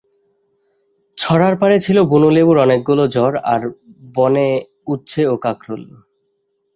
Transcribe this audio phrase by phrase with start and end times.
[1.17, 3.61] ছড়ার পারে ছিল বুনো লেবুর অনেকগুলো ঝাড় আর
[4.15, 4.49] বনে
[4.87, 5.83] উচ্ছে ও কাঁকরোল।